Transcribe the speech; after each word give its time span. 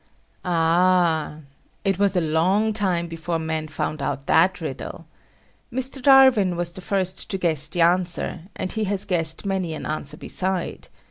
Ah! 0.43 1.41
it 1.85 1.99
was 1.99 2.15
a 2.15 2.21
long 2.21 2.73
time 2.73 3.07
before 3.07 3.37
men 3.37 3.67
found 3.67 4.01
out 4.01 4.25
that 4.25 4.59
riddle. 4.59 5.05
Mr. 5.71 6.01
Darwin 6.01 6.55
was 6.55 6.71
the 6.71 6.81
first 6.81 7.29
to 7.29 7.37
guess 7.37 7.67
the 7.67 7.81
answer, 7.81 8.45
as 8.55 8.73
he 8.73 8.85
has 8.85 9.05
guessed 9.05 9.45
many 9.45 9.75
an 9.75 9.85
answer 9.85 10.17
beside. 10.17 10.87